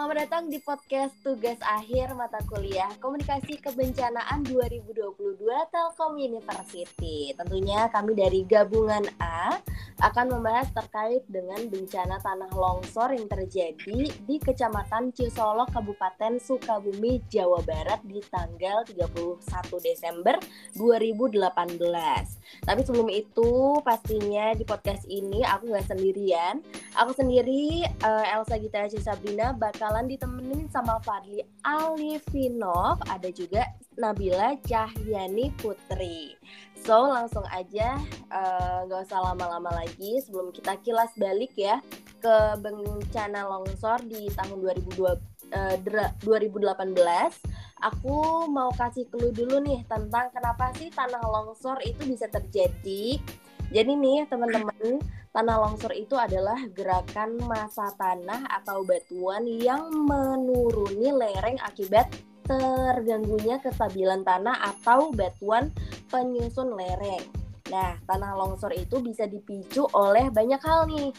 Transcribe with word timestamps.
Selamat 0.00 0.16
datang 0.16 0.48
di 0.48 0.56
podcast 0.64 1.12
tugas 1.20 1.60
akhir 1.60 2.16
mata 2.16 2.40
kuliah 2.48 2.88
Komunikasi 3.04 3.60
Kebencanaan 3.60 4.48
2022 4.48 4.96
Telkom 5.44 6.16
University. 6.16 7.36
Tentunya 7.36 7.84
kami 7.92 8.16
dari 8.16 8.40
gabungan 8.48 9.04
A 9.20 9.60
akan 10.00 10.32
membahas 10.32 10.72
terkait 10.72 11.20
dengan 11.28 11.60
bencana 11.68 12.16
tanah 12.16 12.48
longsor 12.48 13.12
yang 13.12 13.28
terjadi 13.28 14.08
di 14.08 14.36
Kecamatan 14.40 15.12
Cisolok, 15.12 15.76
Kabupaten 15.76 16.40
Sukabumi, 16.40 17.20
Jawa 17.28 17.60
Barat 17.60 18.00
di 18.00 18.24
tanggal 18.32 18.88
31 18.88 19.36
Desember 19.84 20.40
2018. 20.80 21.60
Tapi 22.64 22.80
sebelum 22.88 23.12
itu 23.12 23.76
pastinya 23.84 24.56
di 24.56 24.64
podcast 24.64 25.04
ini 25.12 25.44
aku 25.44 25.68
nggak 25.68 25.92
sendirian. 25.92 26.64
Aku 26.96 27.12
sendiri 27.12 27.84
uh, 28.00 28.24
Elsa 28.24 28.56
Gita 28.56 28.88
Sabrina 28.96 29.52
bakal 29.52 29.89
bakalan 29.90 30.06
ditemenin 30.06 30.70
sama 30.70 31.02
Fadli 31.02 31.42
Alifinov, 31.66 33.02
ada 33.10 33.26
juga 33.34 33.66
Nabila 33.98 34.54
Cahyani 34.62 35.50
Putri. 35.58 36.38
So 36.78 37.10
langsung 37.10 37.42
aja 37.50 37.98
eh, 38.30 38.78
nggak 38.86 39.00
uh, 39.02 39.06
usah 39.10 39.18
lama-lama 39.18 39.74
lagi 39.74 40.22
sebelum 40.22 40.54
kita 40.54 40.78
kilas 40.86 41.10
balik 41.18 41.50
ya 41.58 41.82
ke 42.22 42.54
bencana 42.62 43.50
longsor 43.50 43.98
di 44.06 44.30
tahun 44.30 44.62
2002, 44.62 45.02
uh, 45.58 45.76
2018. 46.22 46.70
Aku 47.90 48.46
mau 48.46 48.70
kasih 48.70 49.10
clue 49.10 49.34
dulu 49.34 49.58
nih 49.58 49.82
tentang 49.90 50.30
kenapa 50.30 50.70
sih 50.78 50.86
tanah 50.94 51.18
longsor 51.18 51.82
itu 51.82 52.06
bisa 52.06 52.30
terjadi. 52.30 53.18
Jadi 53.70 53.94
nih 53.94 54.26
teman-teman 54.26 54.98
Tanah 55.30 55.62
longsor 55.62 55.94
itu 55.94 56.18
adalah 56.18 56.58
gerakan 56.74 57.38
massa 57.46 57.86
tanah 57.94 58.42
atau 58.50 58.82
batuan 58.82 59.46
yang 59.46 59.86
menuruni 59.94 61.14
lereng 61.14 61.54
akibat 61.62 62.10
terganggunya 62.50 63.62
kestabilan 63.62 64.26
tanah 64.26 64.58
atau 64.74 65.14
batuan 65.14 65.70
penyusun 66.10 66.74
lereng. 66.74 67.22
Nah, 67.70 67.94
tanah 68.10 68.34
longsor 68.34 68.74
itu 68.74 68.98
bisa 68.98 69.30
dipicu 69.30 69.86
oleh 69.94 70.26
banyak 70.34 70.58
hal 70.66 70.90
nih, 70.90 71.14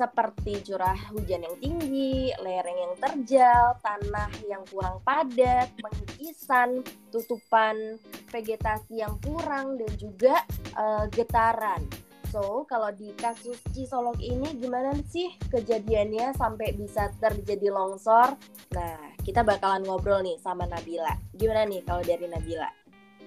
seperti 0.00 0.64
curah 0.64 0.96
hujan 1.12 1.44
yang 1.44 1.56
tinggi, 1.60 2.32
lereng 2.40 2.78
yang 2.88 2.94
terjal, 2.96 3.76
tanah 3.84 4.32
yang 4.48 4.64
kurang 4.72 4.96
padat, 5.04 5.68
pengikisan, 5.76 6.80
tutupan 7.12 8.00
vegetasi 8.32 9.04
yang 9.04 9.20
kurang, 9.20 9.76
dan 9.76 9.92
juga 10.00 10.40
uh, 10.80 11.04
getaran. 11.12 11.84
So, 12.32 12.64
kalau 12.70 12.94
di 12.94 13.10
kasus 13.18 13.58
Cisolok 13.74 14.22
ini 14.22 14.54
gimana 14.56 14.94
sih 15.04 15.34
kejadiannya 15.50 16.32
sampai 16.38 16.78
bisa 16.78 17.10
terjadi 17.18 17.74
longsor? 17.74 18.38
Nah, 18.70 19.18
kita 19.26 19.42
bakalan 19.42 19.82
ngobrol 19.82 20.22
nih 20.22 20.38
sama 20.38 20.64
Nabila. 20.64 21.10
Gimana 21.34 21.66
nih 21.66 21.82
kalau 21.82 22.06
dari 22.06 22.30
Nabila? 22.30 22.70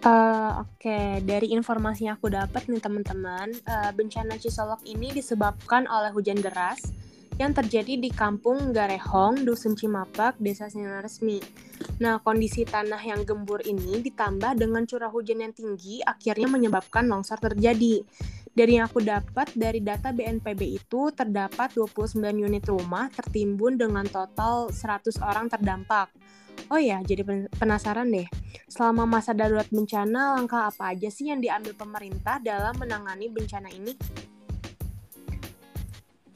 Uh, 0.03 0.67
Oke, 0.67 0.91
okay. 0.91 1.23
dari 1.23 1.55
informasi 1.55 2.11
yang 2.11 2.19
aku 2.19 2.27
dapat 2.27 2.67
nih 2.67 2.83
teman-teman, 2.83 3.55
uh, 3.63 3.87
bencana 3.95 4.35
Cisolok 4.35 4.83
ini 4.83 5.15
disebabkan 5.15 5.87
oleh 5.87 6.11
hujan 6.11 6.43
deras 6.43 6.91
yang 7.39 7.55
terjadi 7.55 7.95
di 7.95 8.11
Kampung 8.11 8.75
Garehong, 8.75 9.47
Dusun 9.47 9.79
Cimapak, 9.79 10.35
Desa 10.43 10.67
Sinar 10.67 11.07
Resmi. 11.07 11.39
Nah, 12.03 12.19
kondisi 12.19 12.67
tanah 12.67 12.99
yang 12.99 13.23
gembur 13.23 13.63
ini 13.63 14.03
ditambah 14.03 14.59
dengan 14.59 14.83
curah 14.83 15.07
hujan 15.07 15.39
yang 15.39 15.55
tinggi 15.55 16.03
akhirnya 16.03 16.51
menyebabkan 16.51 17.07
longsor 17.07 17.39
terjadi. 17.39 18.03
Dari 18.51 18.71
yang 18.75 18.91
aku 18.91 18.99
dapat 18.99 19.55
dari 19.55 19.79
data 19.79 20.11
BNPB 20.11 20.83
itu 20.83 21.15
terdapat 21.15 21.79
29 21.79 22.19
unit 22.43 22.67
rumah 22.67 23.07
tertimbun 23.07 23.79
dengan 23.79 24.03
total 24.03 24.67
100 24.67 25.15
orang 25.23 25.47
terdampak. 25.47 26.11
Oh 26.73 26.81
ya, 26.81 27.05
jadi 27.05 27.21
penasaran 27.53 28.09
deh. 28.09 28.25
Selama 28.65 29.05
masa 29.05 29.37
darurat 29.37 29.69
bencana, 29.69 30.33
langkah 30.33 30.73
apa 30.73 30.89
aja 30.89 31.05
sih 31.13 31.29
yang 31.29 31.37
diambil 31.37 31.77
pemerintah 31.77 32.41
dalam 32.41 32.73
menangani 32.81 33.29
bencana 33.29 33.69
ini? 33.69 33.93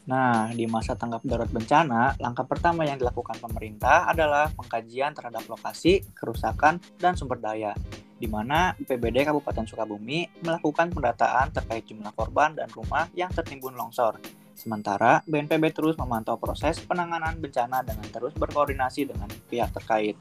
Nah, 0.05 0.53
di 0.53 0.69
masa 0.69 0.93
tanggap 0.93 1.25
darurat 1.25 1.49
bencana, 1.49 2.21
langkah 2.21 2.45
pertama 2.45 2.85
yang 2.85 3.01
dilakukan 3.01 3.41
pemerintah 3.41 4.05
adalah 4.05 4.53
pengkajian 4.53 5.17
terhadap 5.17 5.41
lokasi, 5.49 6.05
kerusakan, 6.13 6.77
dan 7.01 7.17
sumber 7.17 7.41
daya 7.41 7.73
di 8.17 8.25
mana 8.29 8.73
BPBD 8.77 9.25
Kabupaten 9.29 9.65
Sukabumi 9.65 10.25
melakukan 10.41 10.89
pendataan 10.89 11.53
terkait 11.53 11.85
jumlah 11.85 12.13
korban 12.17 12.53
dan 12.53 12.69
rumah 12.73 13.09
yang 13.13 13.29
tertimbun 13.29 13.77
longsor. 13.77 14.17
Sementara, 14.57 15.21
BNPB 15.29 15.69
terus 15.69 15.93
memantau 16.01 16.33
proses 16.41 16.81
penanganan 16.81 17.37
bencana 17.37 17.85
dengan 17.85 18.09
terus 18.09 18.33
berkoordinasi 18.33 19.05
dengan 19.05 19.29
pihak 19.29 19.69
terkait. 19.69 20.17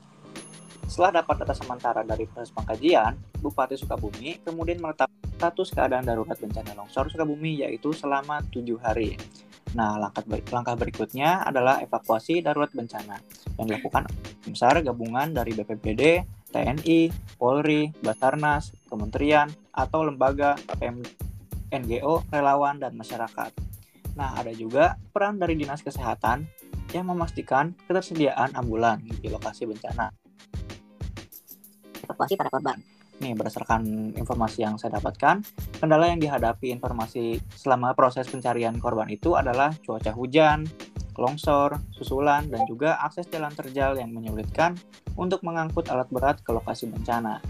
Setelah 0.85 1.25
dapat 1.25 1.43
data 1.43 1.57
sementara 1.57 2.05
dari 2.05 2.29
proses 2.29 2.53
pengkajian, 2.53 3.17
Bupati 3.41 3.81
Sukabumi 3.81 4.45
kemudian 4.45 4.79
menetapkan 4.79 5.33
status 5.35 5.73
keadaan 5.73 6.05
darurat 6.05 6.37
bencana 6.37 6.77
longsor 6.77 7.09
Sukabumi 7.09 7.65
yaitu 7.65 7.97
selama 7.97 8.45
tujuh 8.53 8.77
hari. 8.85 9.17
Nah, 9.75 9.99
langkah, 9.99 10.23
langkah 10.53 10.77
berikutnya 10.79 11.43
adalah 11.43 11.81
evakuasi 11.83 12.45
darurat 12.45 12.71
bencana 12.71 13.19
yang 13.57 13.67
dilakukan 13.67 14.05
tim 14.45 14.55
SAR 14.55 14.85
gabungan 14.85 15.33
dari 15.33 15.57
BPBD, 15.57 16.23
TNI, 16.53 17.11
Polri, 17.41 17.91
Basarnas, 17.99 18.71
kementerian, 18.87 19.51
atau 19.75 20.07
lembaga 20.07 20.55
PM, 20.79 21.03
NGO, 21.73 22.23
relawan, 22.31 22.79
dan 22.79 22.95
masyarakat. 22.95 23.51
Nah, 24.17 24.33
ada 24.35 24.51
juga 24.57 24.97
peran 25.13 25.37
dari 25.37 25.55
Dinas 25.61 25.85
Kesehatan 25.85 26.49
yang 26.97 27.07
memastikan 27.13 27.77
ketersediaan 27.85 28.57
ambulan 28.57 29.05
di 29.05 29.29
lokasi 29.29 29.69
bencana. 29.69 30.09
Evakuasi 32.09 32.35
para 32.41 32.49
korban. 32.49 32.81
Nih, 33.17 33.33
berdasarkan 33.33 34.13
informasi 34.13 34.65
yang 34.65 34.77
saya 34.77 35.01
dapatkan, 35.01 35.41
kendala 35.81 36.13
yang 36.13 36.21
dihadapi 36.21 36.69
informasi 36.69 37.41
selama 37.57 37.97
proses 37.97 38.29
pencarian 38.29 38.77
korban 38.77 39.09
itu 39.09 39.33
adalah 39.37 39.73
cuaca 39.85 40.13
hujan, 40.13 40.69
longsor, 41.17 41.81
susulan, 41.97 42.45
dan 42.53 42.69
juga 42.69 43.01
akses 43.01 43.25
jalan 43.33 43.53
terjal 43.57 43.97
yang 43.97 44.13
menyulitkan 44.13 44.77
untuk 45.17 45.41
mengangkut 45.49 45.89
alat 45.89 46.09
berat 46.13 46.45
ke 46.45 46.53
lokasi 46.53 46.93
bencana. 46.93 47.41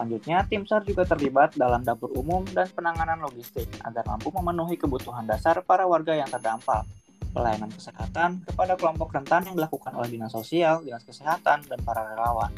Selanjutnya, 0.00 0.48
tim 0.48 0.64
SAR 0.64 0.80
juga 0.88 1.04
terlibat 1.04 1.60
dalam 1.60 1.84
dapur 1.84 2.08
umum 2.16 2.40
dan 2.56 2.64
penanganan 2.72 3.20
logistik 3.20 3.68
agar 3.84 4.00
mampu 4.08 4.32
memenuhi 4.32 4.80
kebutuhan 4.80 5.28
dasar 5.28 5.60
para 5.60 5.84
warga 5.84 6.16
yang 6.16 6.24
terdampak. 6.24 6.88
Pelayanan 7.36 7.68
kesehatan 7.68 8.40
kepada 8.48 8.80
kelompok 8.80 9.12
rentan 9.12 9.44
yang 9.44 9.60
dilakukan 9.60 9.92
oleh 9.92 10.08
Dinas 10.08 10.32
Sosial, 10.32 10.80
Dinas 10.80 11.04
Kesehatan, 11.04 11.68
dan 11.68 11.78
para 11.84 12.16
relawan. 12.16 12.48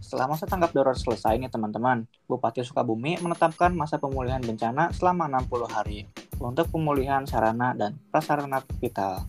Setelah 0.00 0.32
masa 0.32 0.48
tanggap 0.48 0.72
darurat 0.72 0.96
selesai 0.96 1.36
nih 1.36 1.52
teman-teman, 1.52 2.08
Bupati 2.24 2.64
Sukabumi 2.64 3.20
menetapkan 3.20 3.76
masa 3.76 4.00
pemulihan 4.00 4.40
bencana 4.40 4.88
selama 4.96 5.28
60 5.28 5.68
hari 5.68 6.08
untuk 6.40 6.64
pemulihan 6.72 7.28
sarana 7.28 7.76
dan 7.76 8.00
prasarana 8.08 8.64
vital. 8.80 9.28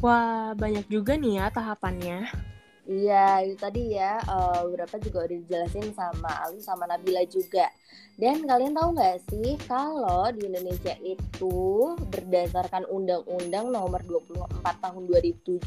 Wah, 0.00 0.56
banyak 0.56 0.88
juga 0.88 1.20
nih 1.20 1.44
ya 1.44 1.52
tahapannya. 1.52 2.49
Iya, 2.88 3.44
itu 3.44 3.56
tadi 3.60 3.92
ya 3.92 4.16
uh, 4.24 4.64
beberapa 4.64 4.96
juga 4.96 5.28
udah 5.28 5.36
dijelasin 5.36 5.92
sama 5.92 6.30
Ali 6.48 6.64
sama 6.64 6.88
Nabila 6.88 7.20
juga. 7.28 7.68
Dan 8.20 8.44
kalian 8.44 8.76
tahu 8.76 9.00
nggak 9.00 9.16
sih 9.32 9.56
kalau 9.64 10.28
di 10.36 10.44
Indonesia 10.44 10.92
itu 11.00 11.56
berdasarkan 12.12 12.84
Undang-Undang 12.92 13.72
Nomor 13.72 14.04
24 14.04 14.60
Tahun 14.60 15.02
2007 15.08 15.64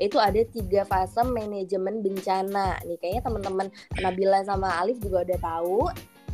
itu 0.00 0.16
ada 0.16 0.40
tiga 0.48 0.88
fase 0.88 1.20
manajemen 1.24 2.00
bencana. 2.00 2.80
Nih 2.88 2.96
kayaknya 2.96 3.22
teman-teman 3.28 3.68
Nabila 4.00 4.40
sama 4.44 4.72
Alif 4.80 5.00
juga 5.04 5.24
udah 5.24 5.38
tahu. 5.40 5.78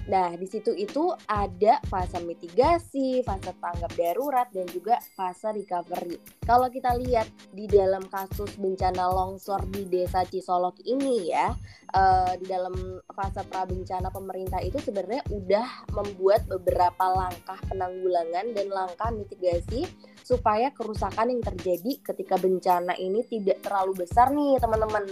Nah, 0.08 0.32
di 0.40 0.48
situ 0.48 0.72
itu 0.72 1.12
ada 1.28 1.84
fase 1.84 2.16
mitigasi, 2.24 3.20
fase 3.20 3.52
tanggap 3.60 3.92
darurat, 3.92 4.48
dan 4.48 4.64
juga 4.72 4.96
fase 5.12 5.52
recovery. 5.52 6.16
Kalau 6.48 6.72
kita 6.72 6.96
lihat 6.96 7.28
di 7.52 7.68
dalam 7.68 8.08
kasus 8.08 8.56
bencana 8.56 9.04
longsor 9.04 9.68
di 9.68 9.84
desa 9.84 10.24
Cisolok 10.24 10.80
ini 10.88 11.28
ya, 11.28 11.52
uh, 11.92 12.32
di 12.40 12.48
dalam 12.48 12.72
fase 13.12 13.44
prabencana 13.52 14.08
pemerintah 14.08 14.64
itu 14.64 14.80
sebenarnya 14.80 15.20
udah 15.28 15.92
membuat 15.92 16.48
beberapa 16.48 17.04
langkah 17.12 17.60
penanggulangan 17.68 18.56
dan 18.56 18.66
langkah 18.72 19.12
mitigasi 19.12 19.84
supaya 20.24 20.72
kerusakan 20.72 21.36
yang 21.36 21.44
terjadi 21.44 22.00
ketika 22.00 22.40
bencana 22.40 22.96
ini 22.96 23.20
tidak 23.28 23.60
terlalu 23.60 24.08
besar 24.08 24.32
nih 24.32 24.56
teman-teman. 24.56 25.04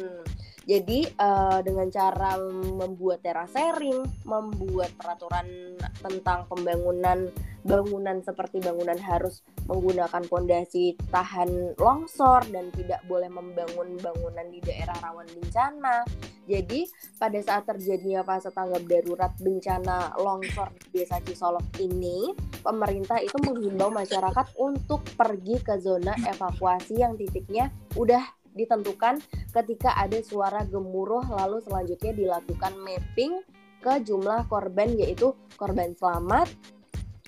Jadi 0.67 1.07
uh, 1.23 1.63
dengan 1.63 1.87
cara 1.95 2.35
membuat 2.75 3.23
terasering, 3.23 4.03
membuat 4.27 4.91
peraturan 4.99 5.79
tentang 6.03 6.51
pembangunan 6.51 7.31
bangunan 7.63 8.19
seperti 8.23 8.63
bangunan 8.63 8.99
harus 8.99 9.47
menggunakan 9.67 10.23
fondasi 10.27 10.99
tahan 11.11 11.75
longsor 11.79 12.47
dan 12.51 12.71
tidak 12.75 13.03
boleh 13.07 13.31
membangun 13.31 13.95
bangunan 13.99 14.47
di 14.51 14.59
daerah 14.63 14.95
rawan 15.03 15.27
bencana. 15.39 16.03
Jadi 16.47 16.87
pada 17.19 17.39
saat 17.43 17.67
terjadinya 17.67 18.23
fase 18.23 18.55
tanggap 18.55 18.87
darurat 18.87 19.35
bencana 19.39 20.15
longsor 20.19 20.71
di 20.91 21.03
Desa 21.03 21.19
Cisolok 21.23 21.79
ini, 21.83 22.31
pemerintah 22.63 23.19
itu 23.19 23.35
menghimbau 23.43 23.91
masyarakat 23.91 24.55
untuk 24.59 25.03
pergi 25.19 25.59
ke 25.59 25.79
zona 25.83 26.15
evakuasi 26.27 27.03
yang 27.03 27.19
titiknya 27.19 27.75
udah 27.99 28.23
ditentukan 28.57 29.21
ketika 29.53 29.95
ada 29.95 30.19
suara 30.25 30.65
gemuruh 30.65 31.23
lalu 31.29 31.61
selanjutnya 31.63 32.13
dilakukan 32.17 32.73
mapping 32.81 33.45
ke 33.85 33.93
jumlah 34.03 34.49
korban 34.51 34.99
yaitu 34.99 35.31
korban 35.55 35.95
selamat, 35.95 36.51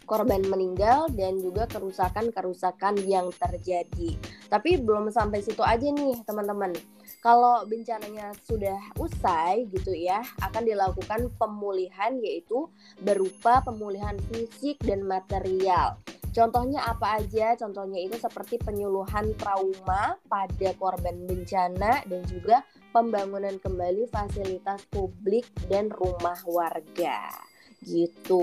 korban 0.08 0.40
meninggal 0.48 1.06
dan 1.12 1.36
juga 1.38 1.68
kerusakan-kerusakan 1.68 3.04
yang 3.04 3.28
terjadi. 3.36 4.16
Tapi 4.48 4.80
belum 4.80 5.12
sampai 5.12 5.44
situ 5.44 5.60
aja 5.60 5.86
nih 5.92 6.24
teman-teman. 6.24 6.72
Kalau 7.20 7.66
bencananya 7.68 8.32
sudah 8.48 8.78
usai 8.96 9.68
gitu 9.68 9.92
ya, 9.92 10.24
akan 10.40 10.64
dilakukan 10.64 11.28
pemulihan 11.36 12.16
yaitu 12.24 12.66
berupa 13.04 13.60
pemulihan 13.60 14.16
fisik 14.32 14.80
dan 14.80 15.04
material. 15.04 16.00
Contohnya 16.34 16.84
apa 16.84 17.18
aja? 17.18 17.56
Contohnya 17.58 17.98
itu 17.98 18.16
seperti 18.20 18.60
penyuluhan 18.60 19.34
trauma 19.36 20.16
pada 20.28 20.70
korban 20.76 21.16
bencana 21.26 22.04
dan 22.06 22.20
juga 22.28 22.62
pembangunan 22.92 23.56
kembali 23.60 24.08
fasilitas 24.08 24.84
publik 24.88 25.44
dan 25.68 25.92
rumah 25.92 26.38
warga 26.48 27.48
gitu. 27.86 28.42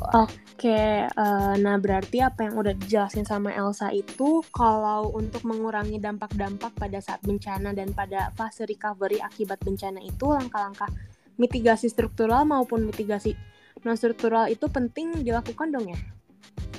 Oke, 0.00 1.04
uh, 1.04 1.54
nah 1.60 1.76
berarti 1.76 2.24
apa 2.24 2.48
yang 2.48 2.56
udah 2.56 2.72
dijelasin 2.72 3.28
sama 3.28 3.52
Elsa 3.52 3.92
itu 3.92 4.40
kalau 4.48 5.12
untuk 5.12 5.44
mengurangi 5.44 6.00
dampak-dampak 6.00 6.72
pada 6.72 6.98
saat 7.04 7.20
bencana 7.20 7.76
dan 7.76 7.92
pada 7.92 8.32
fase 8.32 8.64
recovery 8.64 9.20
akibat 9.20 9.60
bencana 9.60 10.00
itu 10.00 10.24
langkah-langkah 10.32 10.88
mitigasi 11.36 11.92
struktural 11.92 12.48
maupun 12.48 12.88
mitigasi 12.88 13.36
non 13.84 13.92
struktural 13.92 14.48
itu 14.48 14.64
penting 14.72 15.20
dilakukan 15.20 15.68
dong 15.68 15.92
ya? 15.92 16.00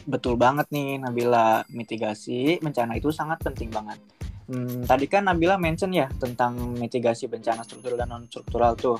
Betul 0.07 0.39
banget 0.39 0.71
nih 0.71 1.03
Nabila, 1.03 1.67
mitigasi 1.67 2.63
bencana 2.63 2.95
itu 2.95 3.11
sangat 3.11 3.43
penting 3.43 3.67
banget. 3.67 3.99
Hmm, 4.47 4.87
tadi 4.87 5.11
kan 5.11 5.27
Nabila 5.27 5.59
mention 5.59 5.91
ya 5.91 6.07
tentang 6.15 6.55
mitigasi 6.79 7.27
bencana 7.27 7.67
struktural 7.67 7.99
dan 7.99 8.07
non 8.07 8.23
struktural 8.31 8.79
tuh. 8.79 8.95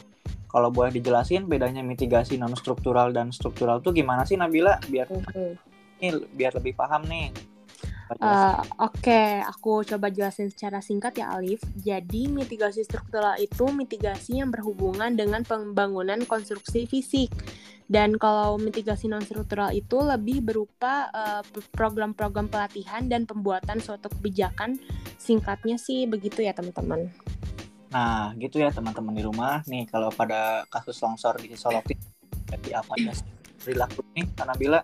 Kalau 0.48 0.72
boleh 0.72 0.92
dijelasin 0.92 1.48
bedanya 1.48 1.80
mitigasi 1.80 2.36
non 2.36 2.52
struktural 2.60 3.16
dan 3.16 3.32
struktural 3.32 3.80
tuh 3.80 3.96
gimana 3.96 4.28
sih 4.28 4.36
Nabila 4.36 4.76
biar 4.92 5.08
mm-hmm. 5.08 6.04
ini 6.04 6.10
biar 6.36 6.60
lebih 6.60 6.76
paham 6.76 7.08
nih. 7.08 7.32
Uh, 8.08 8.64
Oke, 8.88 9.12
okay. 9.12 9.44
aku 9.44 9.84
coba 9.84 10.08
jelasin 10.08 10.48
secara 10.48 10.80
singkat 10.80 11.20
ya 11.20 11.28
Alif. 11.36 11.60
Jadi 11.76 12.32
mitigasi 12.32 12.88
struktural 12.88 13.36
itu 13.36 13.68
mitigasi 13.68 14.40
yang 14.40 14.48
berhubungan 14.48 15.12
dengan 15.12 15.44
pembangunan 15.44 16.24
konstruksi 16.24 16.88
fisik. 16.88 17.28
Dan 17.88 18.20
kalau 18.20 18.60
mitigasi 18.60 19.08
non 19.08 19.24
struktural 19.24 19.72
itu 19.72 19.96
lebih 20.04 20.44
berupa 20.44 21.08
uh, 21.16 21.44
program-program 21.72 22.52
pelatihan 22.52 23.08
dan 23.08 23.24
pembuatan 23.24 23.80
suatu 23.80 24.12
kebijakan. 24.12 24.76
Singkatnya 25.16 25.80
sih 25.80 26.04
begitu 26.04 26.44
ya 26.44 26.52
teman-teman. 26.52 27.08
Nah, 27.96 28.36
gitu 28.36 28.60
ya 28.60 28.70
teman-teman 28.76 29.16
di 29.16 29.24
rumah. 29.24 29.64
Nih 29.72 29.88
kalau 29.88 30.12
pada 30.12 30.68
kasus 30.68 31.00
longsor 31.00 31.40
di 31.40 31.56
Solok 31.56 31.88
jadi 32.48 32.80
apa 32.80 32.94
ya 33.00 33.12
perilaku 33.60 34.02
nih 34.16 34.26
karena 34.36 34.56
bila 34.56 34.80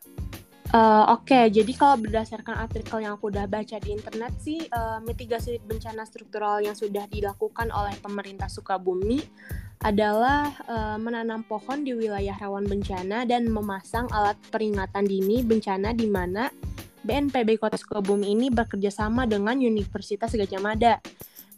Uh, 0.74 1.06
Oke, 1.14 1.38
okay, 1.38 1.44
jadi 1.54 1.70
kalau 1.78 2.02
berdasarkan 2.02 2.58
artikel 2.58 2.98
yang 3.06 3.14
aku 3.14 3.30
udah 3.30 3.46
baca 3.46 3.78
di 3.78 3.94
internet 3.94 4.34
sih, 4.42 4.58
uh, 4.74 4.98
mitigasi 5.06 5.62
bencana 5.62 6.02
struktural 6.02 6.66
yang 6.66 6.74
sudah 6.74 7.06
dilakukan 7.14 7.70
oleh 7.70 7.94
pemerintah 8.02 8.50
Sukabumi 8.50 9.22
adalah 9.84 10.56
uh, 10.66 10.96
menanam 10.96 11.44
pohon 11.44 11.84
di 11.84 11.92
wilayah 11.92 12.34
rawan 12.40 12.64
bencana 12.64 13.28
dan 13.28 13.52
memasang 13.52 14.08
alat 14.16 14.40
peringatan 14.48 15.04
dini 15.04 15.44
bencana 15.44 15.92
di 15.92 16.08
mana 16.08 16.48
BNPB 17.04 17.60
Kota 17.60 17.76
Sukabumi 17.76 18.32
ini 18.32 18.48
bekerja 18.48 18.88
sama 18.88 19.28
dengan 19.28 19.60
Universitas 19.60 20.32
Gajah 20.32 20.64
Mada. 20.64 21.04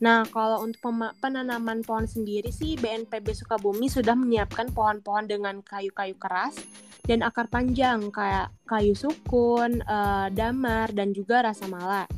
Nah, 0.01 0.27
kalau 0.27 0.66
untuk 0.66 0.81
penanaman 1.24 1.86
pohon 1.86 2.04
sendiri 2.10 2.51
sih 2.51 2.75
BNPB 2.75 3.31
Sukabumi 3.31 3.88
sudah 3.88 4.18
menyiapkan 4.18 4.74
pohon-pohon 4.74 5.30
dengan 5.30 5.62
kayu-kayu 5.63 6.18
keras 6.19 6.57
dan 7.06 7.22
akar 7.22 7.48
panjang 7.48 8.10
kayak 8.10 8.51
kayu 8.66 8.98
sukun, 8.98 9.86
uh, 9.86 10.27
damar, 10.33 10.92
dan 10.92 11.13
juga 11.13 11.45
rasa 11.45 11.69
mala. 11.69 12.10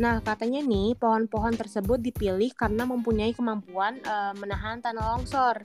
Nah, 0.00 0.24
katanya 0.24 0.64
nih 0.64 0.96
pohon-pohon 0.96 1.52
tersebut 1.52 2.00
dipilih 2.00 2.56
karena 2.56 2.88
mempunyai 2.88 3.36
kemampuan 3.36 4.00
uh, 4.08 4.32
menahan 4.40 4.80
tanah 4.80 5.16
longsor. 5.16 5.60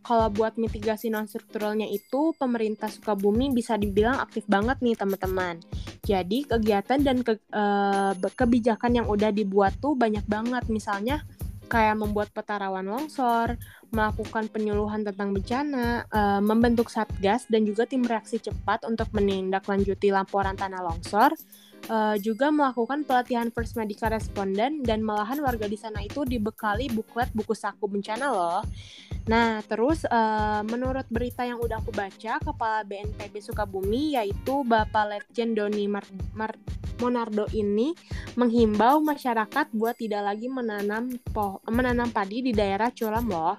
Kalau 0.00 0.32
buat 0.32 0.56
mitigasi 0.56 1.12
non 1.12 1.28
strukturalnya 1.28 1.84
itu, 1.84 2.32
pemerintah 2.40 2.88
Sukabumi 2.88 3.52
bisa 3.52 3.76
dibilang 3.76 4.16
aktif 4.24 4.48
banget 4.48 4.80
nih 4.80 4.96
teman-teman. 4.96 5.60
Jadi 6.00 6.48
kegiatan 6.48 6.96
dan 7.04 7.20
ke, 7.20 7.36
uh, 7.52 8.16
kebijakan 8.16 9.04
yang 9.04 9.06
udah 9.10 9.28
dibuat 9.28 9.76
tuh 9.84 9.92
banyak 9.92 10.24
banget. 10.24 10.64
Misalnya 10.72 11.20
kayak 11.68 12.00
membuat 12.00 12.32
peta 12.32 12.56
rawan 12.56 12.88
longsor, 12.88 13.60
melakukan 13.92 14.48
penyuluhan 14.48 15.04
tentang 15.04 15.36
bencana, 15.36 16.08
uh, 16.08 16.40
membentuk 16.40 16.88
satgas 16.88 17.44
dan 17.44 17.68
juga 17.68 17.84
tim 17.84 18.00
reaksi 18.00 18.40
cepat 18.40 18.88
untuk 18.88 19.12
menindaklanjuti 19.12 20.08
laporan 20.08 20.56
tanah 20.56 20.80
longsor, 20.80 21.36
uh, 21.86 22.18
juga 22.18 22.50
melakukan 22.50 23.06
pelatihan 23.06 23.48
first 23.54 23.78
medical 23.78 24.10
responden 24.10 24.82
dan 24.82 25.00
malahan 25.00 25.38
warga 25.38 25.70
di 25.70 25.78
sana 25.78 26.02
itu 26.02 26.26
dibekali 26.26 26.90
buklet 26.90 27.30
buku 27.30 27.54
saku 27.54 27.86
bencana 27.86 28.26
loh. 28.34 28.62
Nah, 29.28 29.60
terus 29.68 30.08
uh, 30.08 30.64
menurut 30.64 31.04
berita 31.12 31.44
yang 31.44 31.60
udah 31.60 31.78
aku 31.78 31.92
baca, 31.92 32.40
Kepala 32.40 32.80
BNPB 32.82 33.44
Sukabumi 33.44 34.16
yaitu 34.16 34.64
Bapak 34.64 35.04
Letjen 35.12 35.52
Doni 35.52 35.84
Mar 35.84 36.04
Mar 36.32 36.56
Monardo 36.98 37.46
ini 37.54 37.94
menghimbau 38.34 38.98
masyarakat 38.98 39.70
buat 39.70 39.94
tidak 39.94 40.34
lagi 40.34 40.50
menanam 40.50 41.14
menanam 41.70 42.10
padi 42.10 42.42
di 42.42 42.52
daerah 42.56 42.90
curam 42.90 43.28
loh. 43.30 43.56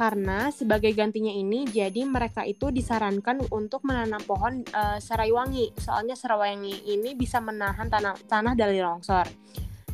Karena 0.00 0.48
sebagai 0.48 0.96
gantinya 0.96 1.28
ini, 1.28 1.68
jadi 1.68 2.08
mereka 2.08 2.40
itu 2.48 2.72
disarankan 2.72 3.44
untuk 3.52 3.84
menanam 3.84 4.24
pohon 4.24 4.64
uh, 4.72 4.96
serai 4.96 5.28
wangi. 5.28 5.76
Soalnya 5.76 6.16
serai 6.16 6.56
wangi 6.56 6.88
ini 6.88 7.12
bisa 7.12 7.36
menahan 7.36 7.84
tanah 7.92 8.16
tanah 8.24 8.56
dari 8.56 8.80
longsor. 8.80 9.28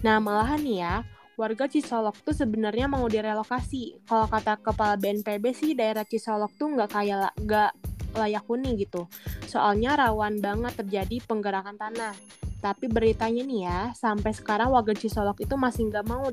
Nah, 0.07 0.23
malahan 0.23 0.63
nih 0.63 0.79
ya, 0.79 1.03
warga 1.35 1.67
Cisolok 1.67 2.23
tuh 2.23 2.39
sebenarnya 2.39 2.87
mau 2.87 3.03
direlokasi. 3.11 4.07
Kalau 4.07 4.31
kata 4.31 4.63
kepala 4.63 4.95
BNPB 4.95 5.45
sih 5.51 5.75
daerah 5.75 6.07
Cisolok 6.07 6.55
tuh 6.55 6.71
nggak 6.71 6.91
kayak 6.95 7.35
nggak 7.43 7.71
layak 8.15 8.47
huni 8.47 8.79
gitu. 8.79 9.11
Soalnya 9.51 9.99
rawan 9.99 10.39
banget 10.39 10.87
terjadi 10.87 11.19
penggerakan 11.27 11.75
tanah. 11.75 12.15
Tapi 12.57 12.89
beritanya 12.89 13.43
nih 13.45 13.61
ya, 13.69 13.81
sampai 13.93 14.33
sekarang 14.33 14.73
warga 14.73 14.97
Cisolok 14.97 15.45
itu 15.45 15.55
masih 15.55 15.93
nggak 15.93 16.07
mau 16.09 16.25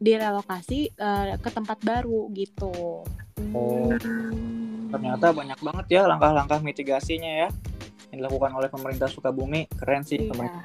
direlokasi 0.00 0.96
uh, 0.96 1.36
ke 1.38 1.50
tempat 1.52 1.78
baru 1.84 2.26
gitu. 2.32 3.04
Oh, 3.52 3.92
ternyata 4.90 5.30
banyak 5.30 5.60
banget 5.60 5.86
ya 5.92 6.02
langkah-langkah 6.08 6.58
mitigasinya 6.64 7.46
ya 7.46 7.48
yang 8.10 8.24
dilakukan 8.24 8.52
oleh 8.56 8.68
pemerintah 8.72 9.10
Sukabumi. 9.10 9.68
Keren 9.68 10.02
sih 10.02 10.16
iya, 10.16 10.30
pemerintah. 10.32 10.64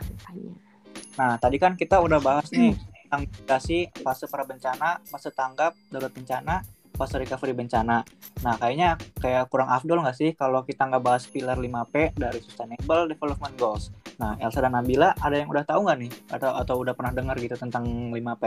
Nah, 1.20 1.36
tadi 1.36 1.58
kan 1.60 1.76
kita 1.76 2.00
udah 2.00 2.20
bahas 2.24 2.48
nih 2.56 2.72
tentang 3.06 3.28
mitigasi 3.28 3.92
fase 4.00 4.26
pra 4.32 4.48
bencana, 4.48 5.04
fase 5.04 5.30
tanggap 5.36 5.76
darurat 5.92 6.14
bencana, 6.16 6.64
fase 6.96 7.20
recovery 7.20 7.52
bencana. 7.52 8.08
Nah, 8.40 8.56
kayaknya 8.56 8.96
kayak 9.20 9.52
kurang 9.52 9.68
afdol 9.68 10.00
nggak 10.00 10.16
sih 10.16 10.32
kalau 10.32 10.64
kita 10.64 10.88
nggak 10.88 11.04
bahas 11.04 11.28
pilar 11.28 11.60
5P 11.60 12.16
dari 12.16 12.40
Sustainable 12.40 13.12
Development 13.12 13.56
Goals. 13.60 13.92
Nah, 14.22 14.38
Elsa 14.38 14.62
dan 14.62 14.78
Nabila 14.78 15.18
ada 15.18 15.34
yang 15.34 15.50
udah 15.50 15.66
tahu 15.66 15.90
nggak 15.90 15.98
nih? 15.98 16.12
Atau, 16.30 16.54
atau 16.54 16.76
udah 16.86 16.94
pernah 16.94 17.10
dengar 17.10 17.36
gitu 17.42 17.58
tentang 17.58 18.14
5P? 18.14 18.44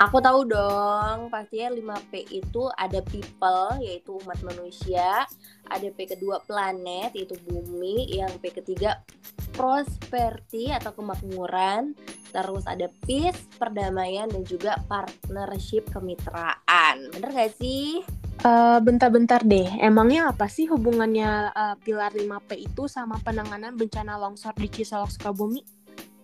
Aku 0.00 0.16
tahu 0.16 0.48
dong, 0.48 1.28
pastinya 1.28 1.76
5P 1.76 2.32
itu 2.32 2.72
ada 2.72 3.04
people, 3.04 3.76
yaitu 3.84 4.16
umat 4.24 4.40
manusia, 4.40 5.28
ada 5.68 5.88
P 5.92 6.08
kedua 6.08 6.40
planet, 6.48 7.12
yaitu 7.12 7.36
bumi, 7.44 8.08
yang 8.08 8.32
P 8.40 8.48
ketiga 8.48 9.04
prosperity 9.52 10.72
atau 10.72 10.96
kemakmuran, 10.96 11.92
terus 12.32 12.64
ada 12.64 12.88
peace, 13.04 13.44
perdamaian, 13.60 14.24
dan 14.32 14.40
juga 14.48 14.80
partnership 14.88 15.92
kemitraan. 15.92 17.12
Bener 17.12 17.30
gak 17.36 17.60
sih? 17.60 18.00
Uh, 18.40 18.80
bentar-bentar 18.80 19.44
deh, 19.44 19.68
emangnya 19.84 20.32
apa 20.32 20.48
sih 20.48 20.64
hubungannya 20.64 21.52
uh, 21.52 21.76
pilar 21.76 22.16
5P 22.16 22.72
itu 22.72 22.88
sama 22.88 23.20
penanganan 23.20 23.76
bencana 23.76 24.16
longsor 24.16 24.56
di 24.56 24.72
Cisolok 24.72 25.12
Sukabumi? 25.12 25.60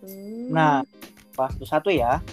Hmm. 0.01 0.49
Nah, 0.49 0.81
pas 1.37 1.53
satu 1.61 1.93
ya. 1.93 2.25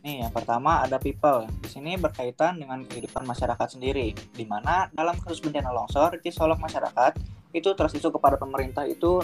Nih, 0.00 0.24
yang 0.24 0.32
pertama 0.32 0.80
ada 0.80 0.96
people. 0.96 1.44
Di 1.60 1.68
sini 1.68 2.00
berkaitan 2.00 2.56
dengan 2.56 2.80
kehidupan 2.88 3.28
masyarakat 3.28 3.76
sendiri, 3.76 4.16
di 4.16 4.44
mana 4.48 4.88
dalam 4.96 5.12
kasus 5.20 5.44
bencana 5.44 5.68
longsor 5.76 6.16
di 6.24 6.32
Solok 6.32 6.56
masyarakat 6.56 7.20
itu 7.52 7.68
terus 7.76 7.92
isu 7.92 8.08
kepada 8.08 8.40
pemerintah 8.40 8.88
itu 8.88 9.20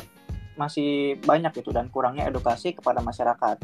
masih 0.61 1.17
banyak 1.25 1.53
itu 1.57 1.73
dan 1.73 1.89
kurangnya 1.89 2.29
edukasi 2.29 2.77
kepada 2.77 3.01
masyarakat. 3.01 3.57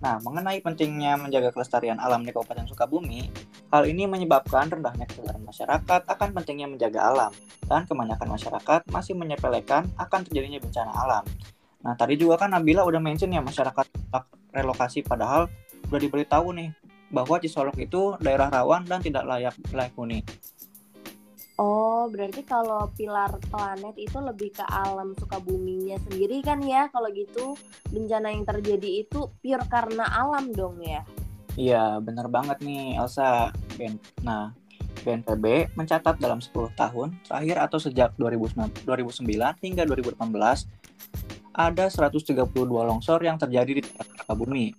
Nah, 0.00 0.20
mengenai 0.20 0.60
pentingnya 0.60 1.16
menjaga 1.16 1.52
kelestarian 1.52 1.96
alam 1.96 2.20
di 2.20 2.32
Kabupaten 2.32 2.68
Sukabumi, 2.68 3.32
hal 3.72 3.88
ini 3.88 4.04
menyebabkan 4.04 4.68
rendahnya 4.68 5.08
kesadaran 5.08 5.40
masyarakat 5.40 6.00
akan 6.04 6.28
pentingnya 6.36 6.68
menjaga 6.68 7.00
alam, 7.00 7.32
dan 7.64 7.88
kebanyakan 7.88 8.28
masyarakat 8.28 8.80
masih 8.92 9.16
menyepelekan 9.16 9.88
akan 9.96 10.20
terjadinya 10.28 10.60
bencana 10.60 10.92
alam. 10.92 11.24
Nah, 11.80 11.96
tadi 11.96 12.20
juga 12.20 12.36
kan 12.36 12.52
Nabila 12.52 12.84
udah 12.84 13.00
mention 13.00 13.32
ya 13.32 13.40
masyarakat 13.40 13.88
relokasi 14.52 15.04
padahal 15.04 15.48
udah 15.90 16.00
diberitahu 16.02 16.50
nih 16.56 16.70
bahwa 17.14 17.38
Cisolok 17.38 17.78
itu 17.78 18.18
daerah 18.18 18.50
rawan 18.50 18.82
dan 18.86 18.98
tidak 18.98 19.24
layak 19.24 19.54
layak 19.70 19.94
huni. 19.94 20.26
Oh, 21.56 22.04
berarti 22.12 22.44
kalau 22.44 22.92
pilar 22.92 23.32
planet 23.48 23.96
itu 23.96 24.20
lebih 24.20 24.52
ke 24.52 24.64
alam 24.68 25.16
suka 25.16 25.40
buminya 25.40 25.96
sendiri 26.04 26.44
kan 26.44 26.60
ya? 26.60 26.92
Kalau 26.92 27.08
gitu 27.08 27.56
bencana 27.88 28.28
yang 28.28 28.44
terjadi 28.44 29.08
itu 29.08 29.32
pure 29.40 29.64
karena 29.72 30.04
alam 30.04 30.52
dong 30.52 30.84
ya? 30.84 31.00
Iya, 31.56 32.04
benar 32.04 32.28
banget 32.28 32.60
nih 32.60 33.00
Elsa. 33.00 33.56
Nah, 34.20 34.52
BNPB 35.00 35.72
mencatat 35.72 36.20
dalam 36.20 36.44
10 36.44 36.76
tahun 36.76 37.16
terakhir 37.24 37.56
atau 37.64 37.78
sejak 37.80 38.12
2009, 38.20 38.84
2009 38.84 39.56
hingga 39.64 39.88
2018 39.88 40.68
ada 41.56 41.88
132 41.88 42.44
longsor 42.68 43.24
yang 43.24 43.40
terjadi 43.40 43.80
di 43.80 43.82
bumi. 44.28 44.76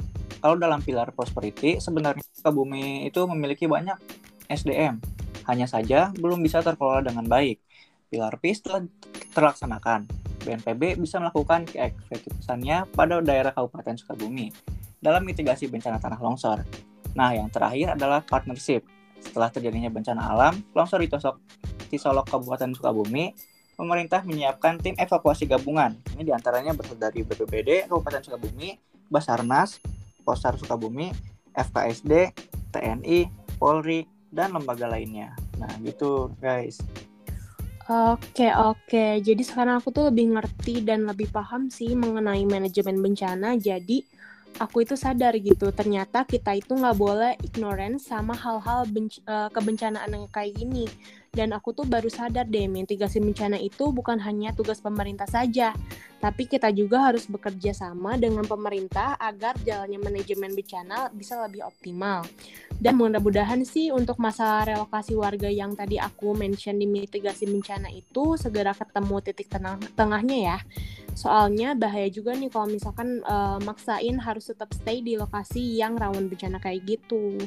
Kalau 0.47 0.55
dalam 0.55 0.79
pilar 0.79 1.11
prosperity, 1.11 1.75
sebenarnya 1.83 2.23
bumi 2.47 3.03
itu 3.03 3.19
memiliki 3.27 3.67
banyak 3.67 3.99
SDM, 4.47 4.95
hanya 5.43 5.67
saja 5.67 6.15
belum 6.15 6.39
bisa 6.39 6.63
terkelola 6.63 7.03
dengan 7.03 7.27
baik. 7.27 7.59
Pilar 8.07 8.39
PIS 8.39 8.63
telah 8.63 8.87
terlaksanakan. 9.35 10.07
BNPB 10.47 11.03
bisa 11.03 11.19
melakukan 11.19 11.67
keefektifannya 11.67 12.87
pada 12.95 13.19
daerah 13.19 13.51
Kabupaten 13.51 13.99
Sukabumi 13.99 14.55
dalam 15.03 15.27
mitigasi 15.27 15.67
bencana 15.67 15.99
tanah 15.99 16.15
longsor. 16.23 16.63
Nah, 17.11 17.35
yang 17.35 17.51
terakhir 17.51 17.99
adalah 17.99 18.23
partnership. 18.23 18.87
Setelah 19.19 19.51
terjadinya 19.51 19.91
bencana 19.91 20.31
alam, 20.31 20.63
longsor 20.71 21.03
di 21.03 21.11
Tosok, 21.11 21.43
Tisolok 21.91 22.23
Kabupaten 22.31 22.71
Sukabumi, 22.71 23.35
pemerintah 23.75 24.23
menyiapkan 24.23 24.79
tim 24.79 24.95
evakuasi 24.95 25.43
gabungan. 25.43 25.99
Ini 26.15 26.23
di 26.23 26.31
antaranya 26.31 26.71
berasal 26.71 26.95
dari 26.95 27.27
BPBD 27.27 27.91
Kabupaten 27.91 28.23
Sukabumi, 28.23 28.79
Basarnas, 29.11 29.96
Posar 30.27 30.59
Sukabumi, 30.59 31.15
FKSD, 31.55 32.35
TNI, 32.75 33.31
Polri, 33.55 34.03
dan 34.27 34.51
lembaga 34.51 34.91
lainnya. 34.91 35.31
Nah, 35.55 35.71
gitu 35.79 36.35
guys. 36.43 36.83
Oke, 37.87 38.51
oke. 38.51 39.23
Jadi 39.23 39.41
sekarang 39.47 39.79
aku 39.79 39.95
tuh 39.95 40.11
lebih 40.11 40.35
ngerti 40.35 40.83
dan 40.83 41.07
lebih 41.07 41.31
paham 41.31 41.71
sih 41.71 41.95
mengenai 41.95 42.43
manajemen 42.43 42.99
bencana. 42.99 43.55
Jadi 43.55 44.03
aku 44.59 44.83
itu 44.83 44.97
sadar 44.97 45.37
gitu 45.37 45.69
ternyata 45.69 46.25
kita 46.25 46.57
itu 46.57 46.73
nggak 46.73 46.97
boleh 46.97 47.33
ignorance 47.45 48.09
sama 48.09 48.33
hal-hal 48.33 48.89
uh, 49.29 49.49
kebencanaan 49.53 50.09
yang 50.09 50.25
kayak 50.33 50.57
gini 50.57 50.89
dan 51.37 51.53
aku 51.53 51.69
tuh 51.77 51.85
baru 51.85 52.09
sadar 52.09 52.49
deh 52.49 52.65
mitigasi 52.65 53.21
bencana 53.21 53.61
itu 53.61 53.93
bukan 53.93 54.17
hanya 54.25 54.57
tugas 54.57 54.81
pemerintah 54.81 55.29
saja 55.29 55.77
tapi 56.17 56.49
kita 56.49 56.73
juga 56.73 57.13
harus 57.13 57.29
bekerja 57.29 57.77
sama 57.77 58.17
dengan 58.17 58.41
pemerintah 58.49 59.13
agar 59.21 59.53
jalannya 59.61 60.01
manajemen 60.01 60.57
bencana 60.57 61.13
bisa 61.13 61.37
lebih 61.45 61.61
optimal 61.61 62.25
dan 62.81 62.97
mudah-mudahan 62.97 63.61
sih 63.61 63.93
untuk 63.93 64.17
masalah 64.17 64.65
relokasi 64.65 65.13
warga 65.13 65.45
yang 65.45 65.77
tadi 65.77 66.01
aku 66.01 66.33
mention 66.33 66.81
di 66.81 66.89
mitigasi 66.89 67.45
bencana 67.45 67.93
itu 67.93 68.33
segera 68.33 68.73
ketemu 68.73 69.15
titik 69.21 69.45
tengah 69.53 69.77
tengahnya 69.93 70.37
ya 70.41 70.57
Soalnya 71.17 71.73
bahaya 71.73 72.05
juga 72.13 72.37
nih 72.37 72.53
kalau 72.53 72.69
misalkan 72.69 73.25
uh, 73.25 73.57
maksain 73.65 74.21
harus 74.21 74.53
tetap 74.53 74.69
stay 74.69 75.01
di 75.01 75.17
lokasi 75.17 75.81
yang 75.81 75.97
rawan 75.97 76.29
bencana 76.29 76.61
kayak 76.61 76.85
gitu. 76.85 77.41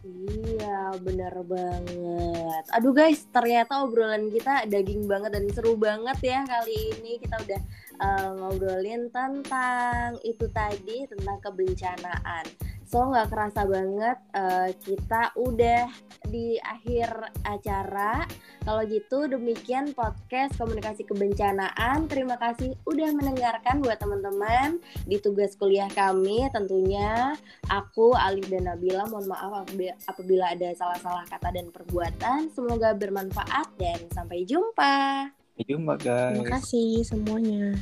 Iya, 0.00 0.96
bener 0.96 1.34
banget. 1.44 2.64
Aduh 2.72 2.96
guys, 2.96 3.28
ternyata 3.28 3.84
obrolan 3.84 4.32
kita 4.32 4.64
daging 4.64 5.04
banget 5.04 5.36
dan 5.36 5.44
seru 5.52 5.76
banget 5.76 6.16
ya 6.24 6.40
kali 6.48 6.96
ini. 6.96 7.20
Kita 7.20 7.36
udah 7.36 7.60
uh, 8.00 8.30
ngobrolin 8.40 9.12
tentang 9.12 10.16
itu 10.24 10.48
tadi, 10.48 11.04
tentang 11.04 11.36
kebencanaan. 11.44 12.48
So 12.90 13.06
nggak 13.06 13.30
kerasa 13.30 13.70
banget 13.70 14.18
uh, 14.34 14.66
kita 14.82 15.30
udah 15.38 15.86
di 16.26 16.58
akhir 16.58 17.30
acara. 17.46 18.26
Kalau 18.66 18.82
gitu 18.82 19.30
demikian 19.30 19.94
podcast 19.94 20.58
komunikasi 20.58 21.06
kebencanaan. 21.06 22.10
Terima 22.10 22.34
kasih 22.34 22.74
udah 22.90 23.14
mendengarkan 23.14 23.78
buat 23.78 23.94
teman-teman 24.02 24.82
di 25.06 25.22
tugas 25.22 25.54
kuliah 25.54 25.86
kami. 25.94 26.50
Tentunya 26.50 27.38
aku 27.70 28.10
Alif 28.18 28.50
dan 28.50 28.66
Nabila 28.66 29.06
mohon 29.06 29.30
maaf 29.30 29.70
apabila 30.10 30.50
ada 30.50 30.74
salah-salah 30.74 31.22
kata 31.30 31.54
dan 31.54 31.70
perbuatan. 31.70 32.50
Semoga 32.50 32.90
bermanfaat 32.98 33.70
dan 33.78 34.02
sampai 34.10 34.42
jumpa. 34.42 35.30
Sampai 35.30 35.62
jumpa 35.62 35.94
guys. 35.94 36.34
Terima 36.34 36.58
kasih 36.58 36.90
semuanya. 37.06 37.78